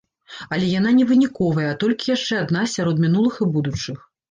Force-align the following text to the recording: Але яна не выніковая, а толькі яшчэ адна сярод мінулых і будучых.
Але 0.55 0.69
яна 0.79 0.93
не 0.99 1.05
выніковая, 1.11 1.67
а 1.73 1.77
толькі 1.85 2.11
яшчэ 2.15 2.41
адна 2.47 2.65
сярод 2.75 3.05
мінулых 3.07 3.33
і 3.47 3.51
будучых. 3.55 3.97